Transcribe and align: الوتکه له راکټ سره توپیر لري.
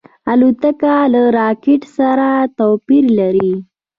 الوتکه 0.31 0.95
له 1.13 1.21
راکټ 1.37 1.81
سره 1.97 2.29
توپیر 2.57 3.05
لري. 3.19 3.53